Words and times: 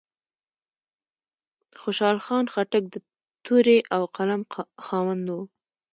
خوشحال 1.81 2.17
خان 2.25 2.45
خټک 2.53 2.83
د 2.93 2.95
تورې 3.45 3.77
او 3.95 4.01
قلم 4.15 4.41
خاوند 4.85 5.25
و. 5.35 5.37